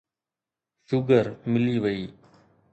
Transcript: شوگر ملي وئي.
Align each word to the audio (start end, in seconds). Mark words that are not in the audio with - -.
شوگر 0.87 1.25
ملي 1.51 1.77
وئي. 1.83 2.03